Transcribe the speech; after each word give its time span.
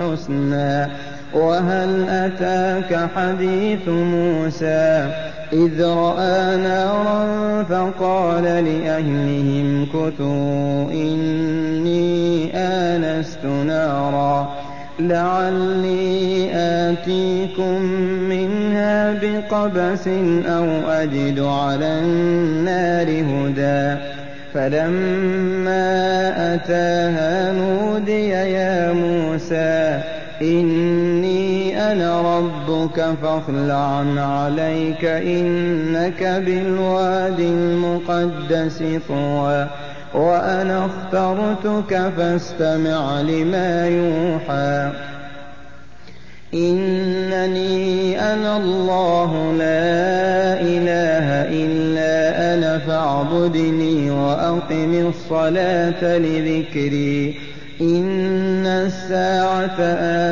الحسنى 0.00 0.92
وهل 1.34 2.08
أتاك 2.08 3.08
حديث 3.16 3.88
موسى؟ 3.88 5.10
إذ 5.52 5.84
رأى 5.84 6.56
نارا 6.56 7.62
فقال 7.62 8.44
لأهلهم 8.44 9.86
كثوا 9.86 10.92
إني 10.92 12.50
آنست 12.56 13.44
نارا. 13.44 14.48
لعلي 15.00 16.50
آتيكم 16.54 17.82
منها 18.28 19.12
بقبس 19.12 20.08
أو 20.46 20.90
أجد 20.90 21.40
على 21.40 22.00
النار 22.00 23.06
هدى. 23.06 24.00
فلما 24.54 25.84
أتاها 26.54 27.52
نودي 27.52 28.28
يا 28.28 28.92
موسى 28.92 30.00
إني 30.42 31.80
أنا 31.92 32.38
ربك 32.38 33.04
فاخلع 33.22 34.04
عليك 34.16 35.04
إنك 35.04 36.22
بالوادي 36.46 37.48
المقدس 37.48 38.82
طوى 39.08 39.66
وأنا 40.14 40.86
اخترتك 40.86 42.12
فاستمع 42.16 43.20
لما 43.20 43.88
يوحى 43.88 44.90
إنني 46.54 48.20
أنا 48.32 48.56
الله 48.56 49.52
لا 49.58 50.60
إله 50.60 51.26
إلا 51.64 51.89
فاعبدني 53.00 54.10
وأقم 54.10 55.08
الصلاة 55.08 56.18
لذكري. 56.18 57.34
إن 57.80 58.66
الساعة 58.66 59.80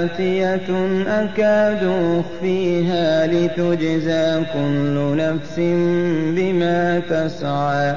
آتية 0.05 0.69
أكاد 1.09 1.91
أخفيها 2.21 3.27
لتجزى 3.27 4.45
كل 4.53 5.17
نفس 5.17 5.55
بما 6.37 6.99
تسعى. 7.11 7.95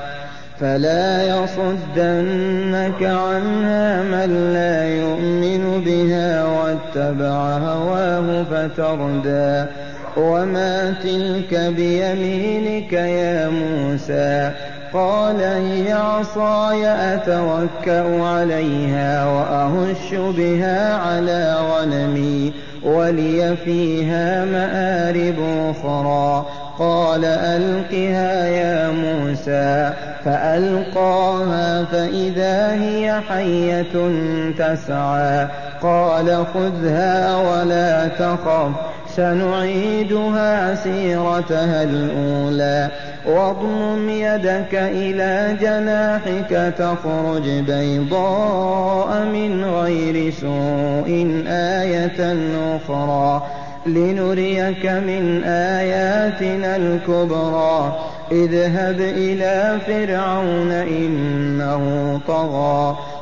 فلا 0.59 1.23
يصدنك 1.23 3.03
عنها 3.03 4.03
من 4.03 4.53
لا 4.53 4.89
يؤمن 4.89 5.83
بها 5.85 6.45
واتبع 6.45 7.57
هواه 7.57 8.43
فتردى. 8.43 9.71
وما 10.17 10.93
تلك 11.03 11.73
بيمينك 11.75 12.93
يا 12.93 13.49
موسى 13.49 14.51
قال 14.93 15.41
هي 15.41 15.93
عصاي 15.93 16.87
أتوكأ 16.87 18.23
عليها 18.23 19.25
وأهش 19.25 20.13
بها 20.13 20.95
على 20.95 21.55
غنمي 21.71 22.53
ولي 22.83 23.55
فيها 23.65 24.45
مآرب 24.45 25.35
أخرى 25.69 26.45
قال 26.79 27.25
ألقها 27.25 28.47
يا 28.47 28.91
موسى 28.91 29.93
فألقاها 30.25 31.83
فإذا 31.83 32.71
هي 32.71 33.21
حية 33.29 33.93
تسعى 34.57 35.47
قال 35.81 36.45
خذها 36.53 37.35
ولا 37.35 38.07
تخف 38.07 38.71
سنعيدها 39.15 40.75
سيرتها 40.75 41.83
الأولى. 41.83 42.89
واضمم 43.25 44.09
يدك 44.09 44.73
إلى 44.73 45.57
جناحك 45.61 46.73
تخرج 46.77 47.49
بيضاء 47.49 49.25
من 49.25 49.63
غير 49.63 50.31
سوء 50.31 51.43
آية 51.47 52.35
أخرى. 52.75 53.43
لنريك 53.85 54.85
من 54.85 55.43
آياتنا 55.43 56.75
الكبرى. 56.75 57.99
اذهب 58.31 58.99
إلى 58.99 59.77
فرعون 59.87 60.71
إنه 60.71 62.19
طغى. 62.27 62.97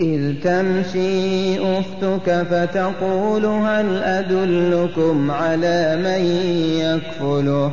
إذ 0.00 0.34
تمشي 0.42 1.58
أختك 1.58 2.46
فتقول 2.50 3.46
هل 3.46 4.02
أدلكم 4.02 5.30
على 5.30 5.96
من 5.96 6.24
يكفله؟ 6.80 7.72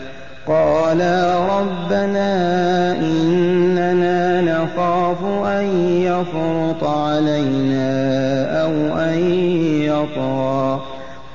قالا 0.47 1.39
ربنا 1.59 2.31
إننا 2.97 4.41
نخاف 4.41 5.23
أن 5.45 5.65
يفرط 6.01 6.83
علينا 6.83 7.91
أو 8.63 8.99
أن 8.99 9.19
يطغى 9.81 10.81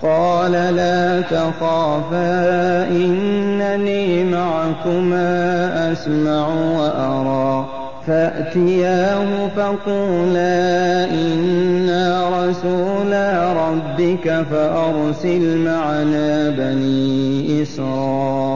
قال 0.03 0.53
لا 0.53 1.20
تخافا 1.20 2.88
إنني 2.88 4.25
معكما 4.25 5.93
أسمع 5.93 6.49
وأرى 6.79 7.67
فأتياه 8.06 9.49
فقولا 9.56 11.05
إنا 11.11 12.31
رسولا 12.38 13.53
ربك 13.53 14.44
فأرسل 14.50 15.58
معنا 15.58 16.50
بني 16.50 17.62
إسرائيل 17.62 18.56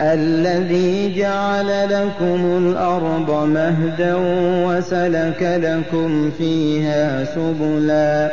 الذي 0.00 1.14
جعل 1.16 1.66
لكم 1.90 2.58
الأرض 2.58 3.30
مهدا 3.46 4.14
وسلك 4.66 5.42
لكم 5.42 6.30
فيها 6.38 7.24
سبلا 7.24 8.30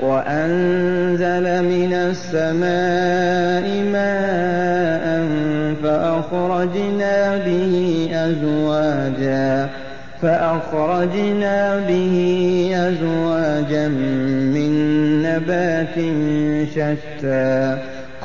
وأنزل 0.00 1.64
من 1.64 1.92
السماء 1.92 3.82
ماء 3.92 5.24
فأخرجنا 5.82 7.36
به 7.36 8.08
أزواجا 8.12 9.68
فأخرجنا 10.22 11.78
به 11.88 12.16
أزواجا 12.74 13.88
من 13.88 14.72
نبات 15.22 15.94
شتى 16.74 17.78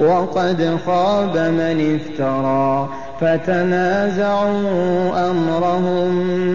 وقد 0.00 0.78
خاب 0.86 1.38
من 1.38 2.00
افترى. 2.00 2.88
فتنازعوا 3.20 4.50
أمرهم 5.30 6.12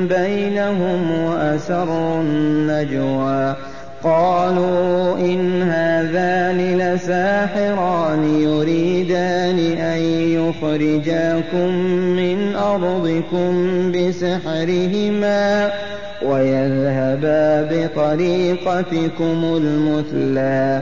بينهم 0.07 1.25
وأسروا 1.25 2.21
النجوى. 2.21 3.55
قالوا 4.03 5.17
إن 5.17 5.61
هذان 5.61 6.77
لساحران 6.77 8.41
يريدان 8.41 9.59
أن 9.77 9.99
يخرجاكم 10.39 11.69
من 12.15 12.55
أرضكم 12.55 13.51
بسحرهما 13.91 15.69
ويذهبا 16.25 17.69
بطريقتكم 17.71 19.43
المثلى. 19.43 20.81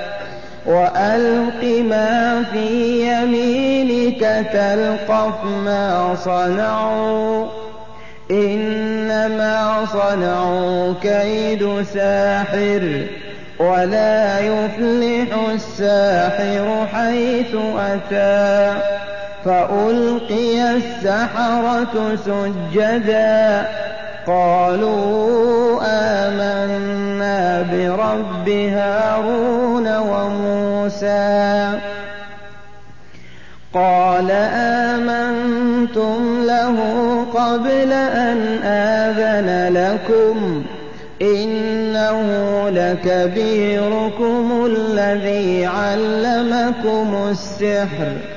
وألق 0.71 1.63
ما 1.89 2.43
في 2.53 2.67
يمينك 3.07 4.19
تلقف 4.53 5.43
ما 5.65 6.15
صنعوا 6.15 7.45
إنما 8.31 9.85
صنعوا 9.93 10.93
كيد 11.01 11.83
ساحر 11.93 13.05
ولا 13.59 14.39
يفلح 14.39 15.49
الساحر 15.53 16.87
حيث 16.93 17.55
أتى 17.77 18.79
فألقي 19.45 20.75
السحرة 20.75 22.15
سجدا 22.25 23.67
قالوا 24.27 25.81
آمنا 25.83 27.61
برب 27.61 28.49
هارون 28.49 29.97
وموسى. 29.97 31.79
قال 33.73 34.31
آمنتم 34.91 36.43
له 36.45 36.77
قبل 37.33 37.91
أن 37.93 38.37
آذن 38.63 39.73
لكم. 39.73 40.63
إنه 41.21 42.21
لكبيركم 42.69 44.65
الذي 44.65 45.65
علمكم 45.65 47.27
السحر. 47.29 48.30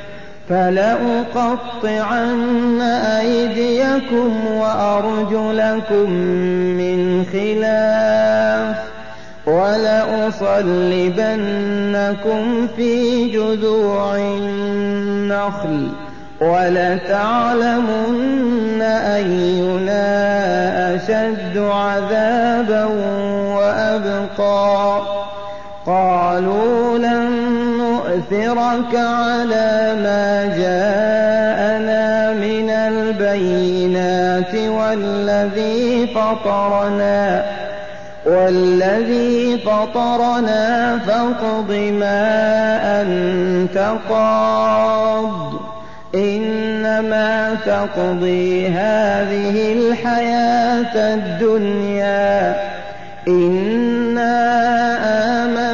فلأقطعن 0.49 2.25
أيديكم 3.21 4.47
وأرجلكم 4.47 6.11
من 6.81 7.25
خلاف 7.33 8.77
ولأصلبنكم 9.47 10.67
في 12.77 13.25
جذوع 13.29 14.17
النخل 14.17 15.89
ولتعلمن 16.41 17.85
أينا 18.83 20.05
أشد 20.95 21.59
عذابا 21.59 22.85
وأبقى. 23.55 25.01
قالوا 25.87 26.99
لن 26.99 27.54
نؤثرك 28.33 28.95
على 28.95 29.95
ما 30.03 30.45
جاءنا 30.57 32.33
من 32.33 32.71
البينات 32.71 34.55
والذي 34.55 36.07
فطرنا 36.07 37.45
والذي 38.27 39.59
فطرنا 39.59 40.99
فاقض 41.07 41.71
ما 42.01 42.23
أنت 43.03 43.93
قاض. 44.09 45.53
إنما 46.15 47.57
تقضي 47.67 48.69
هذه 48.69 49.73
الحياة 49.73 51.15
الدنيا. 51.15 52.57
إنا 53.29 54.35
آمنا 55.45 55.74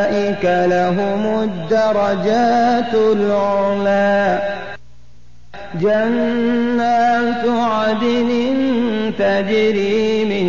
لهم 0.43 1.43
الدرجات 1.43 2.93
العلى. 2.93 4.39
جنات 5.81 7.45
عدن 7.47 8.29
تجري 9.19 10.25
من 10.25 10.47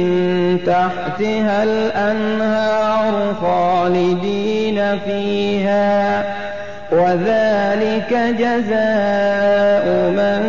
تحتها 0.66 1.62
الأنهار 1.62 3.34
خالدين 3.42 4.98
فيها 4.98 6.24
وذلك 6.92 8.12
جزاء 8.38 9.86
من 10.10 10.42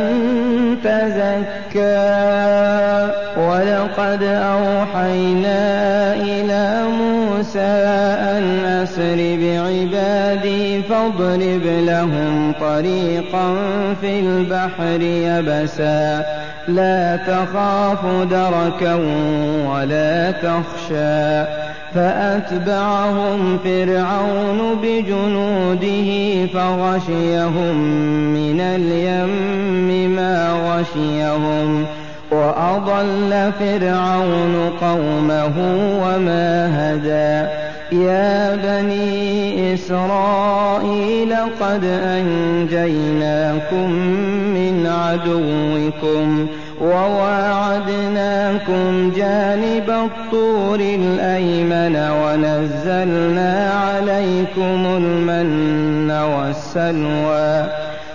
تزكى. 0.84 2.34
ولقد 3.38 4.24
أوحينا 4.24 5.60
إلى 6.14 6.43
أن 7.58 8.66
أسر 8.66 9.16
بعبادي 9.16 10.82
فاضرب 10.82 11.66
لهم 11.66 12.54
طريقا 12.62 13.56
في 14.02 14.20
البحر 14.20 15.02
يبسا. 15.02 16.26
لا 16.68 17.16
تخاف 17.16 18.06
دركا 18.32 18.96
ولا 19.68 20.32
تخشى. 20.32 21.64
فأتبعهم 21.96 23.58
فرعون 23.64 24.80
بجنوده 24.84 26.46
فغشيهم 26.54 27.76
من 28.34 28.62
اليم 28.62 30.16
ما 30.16 30.54
غشيهم. 30.54 31.86
وأضل 32.34 33.32
فرعون 33.60 34.56
قومه 34.82 35.56
وما 36.04 36.50
هدى. 36.76 37.34
يا 37.92 38.56
بني 38.56 39.74
إسرائيل 39.74 41.36
قد 41.62 41.84
أنجيناكم 41.84 43.90
من 44.58 44.76
عدوكم 44.88 46.48
وواعدناكم 46.82 48.82
جانب 49.16 49.90
الطور 49.90 50.80
الأيمن 50.80 51.96
ونزلنا 51.96 53.72
عليكم 53.72 54.86
المن 54.86 56.12
والسلوى. 56.12 57.68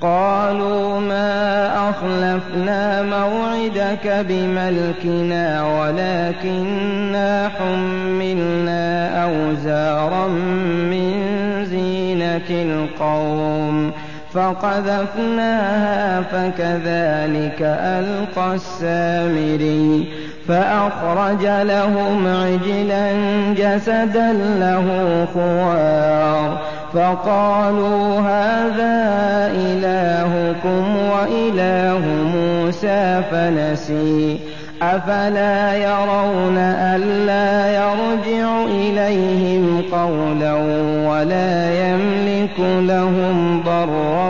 قالوا 0.00 1.00
ما 1.00 1.90
أخلفنا 1.90 3.02
موعدك 3.02 4.26
بملكنا 4.28 5.64
ولكننا 5.80 7.50
حملنا 7.58 9.08
أوزارا 9.24 10.28
من 10.90 11.14
زينة 11.64 12.50
القوم 12.50 13.92
فقذفناها 14.32 16.22
فكذلك 16.22 17.62
ألقى 17.62 18.54
السامري 18.54 20.08
فأخرج 20.48 21.44
لهم 21.44 22.26
عجلا 22.26 23.12
جسدا 23.52 24.32
له 24.32 25.26
خوار 25.34 26.58
فقالوا 26.96 28.20
هذا 28.20 28.96
إلهكم 29.54 30.96
وإله 30.96 32.00
موسى 32.34 33.22
فنسي. 33.30 34.38
أفلا 34.82 35.76
يرون 35.76 36.58
ألا 36.58 37.66
يرجع 37.76 38.64
إليهم 38.64 39.82
قولا 39.92 40.54
ولا 41.08 41.88
يملك 41.88 42.58
لهم 42.58 43.62
ضرا 43.64 44.28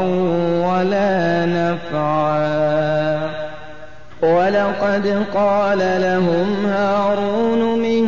ولا 0.66 1.46
نفعا. 1.46 3.16
ولقد 4.22 5.24
قال 5.34 5.78
لهم 5.78 6.66
هارون 6.66 7.78
من 7.78 8.06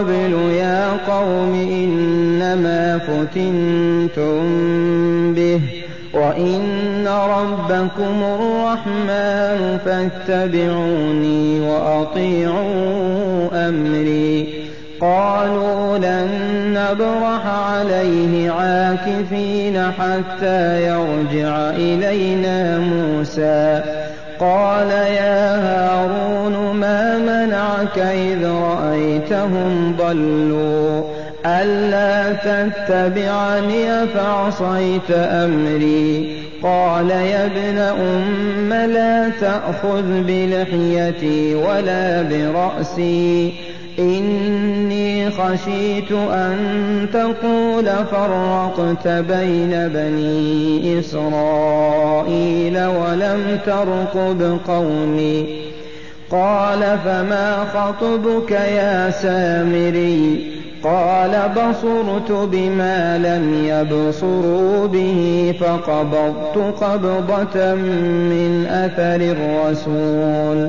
قبل 0.00 0.52
يا 0.52 0.90
قوم 1.08 1.54
إنما 1.54 2.98
فتنتم 2.98 4.40
به 5.34 5.60
وإن 6.14 7.08
ربكم 7.08 8.22
الرحمن 8.22 9.78
فاتبعوني 9.84 11.60
وأطيعوا 11.60 13.68
أمري. 13.68 14.48
قالوا 15.00 15.98
لن 15.98 16.28
نبرح 16.74 17.46
عليه 17.46 18.50
عاكفين 18.50 19.82
حتى 19.82 20.82
يرجع 20.82 21.70
إلينا 21.70 22.78
موسى. 22.78 23.82
قال 24.40 24.90
يا 24.90 25.56
هارون 25.56 26.76
ما 26.76 27.18
منعك 27.18 27.98
إذ 27.98 28.46
رأيتهم 28.46 29.96
ضلوا؟ 29.98 31.02
ألا 31.46 32.32
تتبعني 32.32 34.06
فعصيت 34.06 35.10
أمري؟ 35.10 36.36
قال 36.62 37.10
يا 37.10 37.46
ابن 37.46 37.78
أم 37.78 38.72
لا 38.72 39.28
تأخذ 39.40 40.02
بلحيتي 40.02 41.54
ولا 41.54 42.22
برأسي 42.22 43.52
خشيت 45.30 46.12
أن 46.12 46.56
تقول 47.12 47.84
فرقت 47.84 49.08
بين 49.08 49.88
بني 49.88 50.98
إسرائيل 50.98 52.78
ولم 52.78 53.58
ترقب 53.66 54.58
قومي. 54.68 55.70
قال 56.30 56.98
فما 57.04 57.64
خطبك 57.74 58.50
يا 58.50 59.10
سامري؟ 59.10 60.50
قال 60.84 61.30
بصرت 61.56 62.32
بما 62.32 63.18
لم 63.18 63.64
يبصروا 63.64 64.86
به 64.86 65.54
فقبضت 65.60 66.82
قبضة 66.82 67.74
من 67.74 68.66
أثر 68.70 69.20
الرسول. 69.20 70.68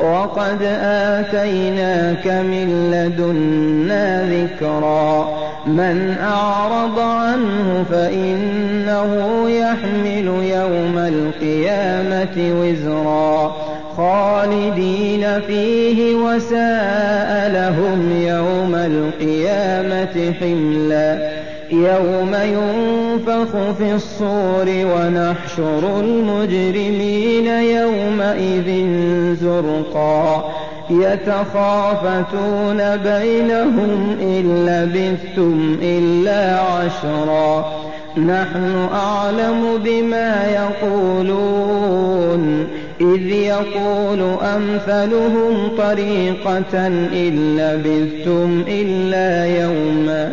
وقد 0.00 0.62
آتيناك 0.82 2.26
من 2.26 2.90
لدنا 2.90 4.24
ذكرا. 4.24 5.28
من 5.66 6.16
أعرض 6.22 6.98
عنه 6.98 7.84
فإنه 7.90 9.50
يحمل 9.50 10.26
يوم 10.42 10.98
القيامة 10.98 12.60
وزرا. 12.60 13.56
خالدين 13.96 15.40
فيه 15.40 16.14
وساء 16.14 17.50
لهم 17.50 18.22
يوم 18.22 18.74
القيامة 18.74 20.34
حملا. 20.40 21.35
يوم 21.72 22.34
ينفخ 22.34 23.72
في 23.78 23.94
الصور 23.94 24.66
ونحشر 24.68 26.00
المجرمين 26.00 27.46
يومئذ 27.46 28.86
زرقا. 29.34 30.52
يتخافتون 30.90 32.96
بينهم 32.96 34.16
إن 34.20 34.66
لبثتم 34.66 35.76
إلا 35.82 36.60
عشرا. 36.60 37.72
نحن 38.16 38.88
أعلم 38.92 39.78
بما 39.84 40.50
يقولون. 40.50 42.66
إذ 43.00 43.26
يقول 43.26 44.20
أمثلهم 44.42 45.68
طريقة 45.78 46.86
إن 46.86 47.56
لبثتم 47.58 48.64
إلا 48.68 49.46
يوما. 49.62 50.32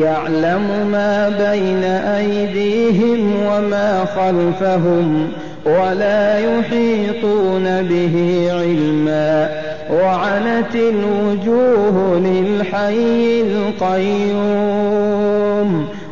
يعلم 0.00 0.88
ما 0.92 1.28
بين 1.28 1.84
أيديهم 1.84 3.36
وما 3.46 4.04
خلفهم 4.04 5.28
ولا 5.66 6.38
يحيطون 6.38 7.82
به 7.82 8.46
علما 8.52 9.50
وعنت 9.90 10.74
الوجوه 10.74 12.18
للحي 12.18 13.40
القيوم 13.40 14.84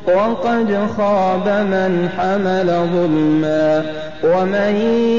وقد 0.06 0.78
خاب 0.96 1.48
من 1.48 2.08
حمل 2.18 2.66
ظلما 2.66 3.82
ومن 4.24 4.74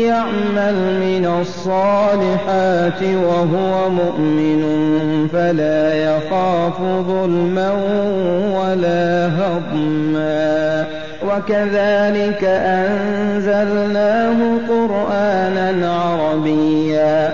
يعمل 0.07 0.75
من 1.01 1.41
الصالحات 1.41 3.03
وهو 3.03 3.89
مؤمن 3.89 4.63
فلا 5.33 5.93
يخاف 5.93 6.81
ظلما 6.81 7.71
ولا 8.55 9.27
هضما 9.27 10.85
وكذلك 11.27 12.43
أنزلناه 12.43 14.37
قرآنا 14.69 15.93
عربيا 15.93 17.33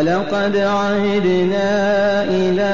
ولقد 0.00 0.56
عهدنا 0.56 2.24
إلى 2.24 2.72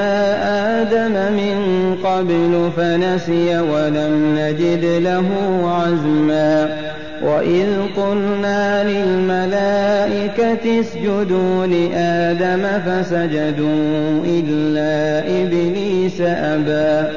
آدم 0.83 1.13
من 1.37 1.59
قبل 2.05 2.71
فنسي 2.77 3.59
ولم 3.59 4.37
نجد 4.39 4.85
له 4.85 5.27
عزما 5.65 6.77
وإذ 7.23 7.67
قلنا 7.97 8.85
للملائكة 8.85 10.81
اسجدوا 10.81 11.67
لآدم 11.67 12.63
فسجدوا 12.87 14.25
إلا 14.25 15.19
إبليس 15.43 16.21
أبى 16.21 17.09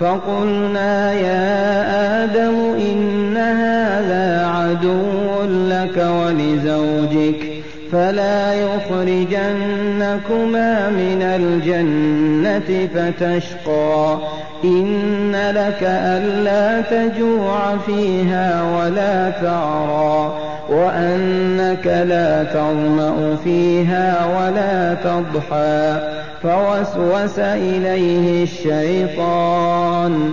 فقلنا 0.00 1.12
يا 1.12 2.24
آدم 2.24 2.54
إن 2.92 3.36
هذا 3.36 4.46
عدو 4.46 5.42
لك 5.68 5.96
ولزوجك 5.96 7.55
فلا 7.96 8.54
يخرجنكما 8.54 10.70
من 10.88 11.22
الجنة 11.22 12.88
فتشقى. 12.94 14.18
إن 14.64 15.50
لك 15.50 15.82
ألا 15.82 16.80
تجوع 16.80 17.76
فيها 17.86 18.62
ولا 18.76 19.30
تعرى 19.30 20.38
وأنك 20.68 21.86
لا 21.86 22.44
تظمأ 22.44 23.36
فيها 23.44 24.26
ولا 24.26 24.94
تضحى. 24.94 26.00
فوسوس 26.42 27.38
إليه 27.38 28.44
الشيطان. 28.44 30.32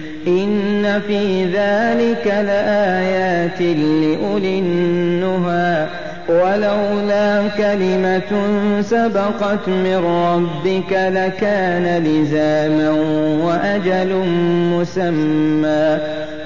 إن 0.27 1.01
في 1.07 1.45
ذلك 1.45 2.27
لآيات 2.27 3.61
لأولي 3.61 4.59
النهى 4.59 5.87
ولولا 6.29 7.47
كلمة 7.57 8.31
سبقت 8.81 9.67
من 9.67 9.95
ربك 10.05 10.91
لكان 10.91 12.03
لزاما 12.03 12.89
وأجل 13.45 14.13
مسمى 14.73 15.99